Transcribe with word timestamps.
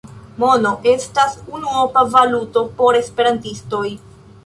Mono 0.43 0.71
estas 0.91 1.35
unuopa 1.59 2.07
valuto 2.17 2.67
por 2.83 3.01
esperantistoj. 3.05 3.89